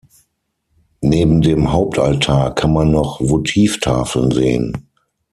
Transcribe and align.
Neben 1.01 1.41
dem 1.41 1.71
Hauptaltar 1.71 2.55
kann 2.55 2.73
man 2.73 2.89
noch 2.89 3.19
Votivtafeln 3.19 4.31
sehen. 4.31 4.87